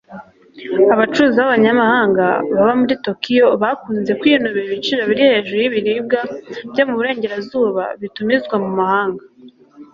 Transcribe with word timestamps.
Abacuruzi 0.93 1.37
b'abanyamahanga 1.39 2.25
baba 2.55 2.73
muri 2.81 2.93
Tokiyo 3.07 3.47
bakunze 3.61 4.11
kwinubira 4.21 4.65
ibiciro 4.67 5.01
biri 5.09 5.23
hejuru 5.31 5.57
y'ibiribwa 5.61 6.19
byo 6.71 6.83
mu 6.87 6.93
burengerazuba 6.99 7.83
bitumizwa 8.01 8.55
mu 8.63 8.71
mahanga. 8.79 9.23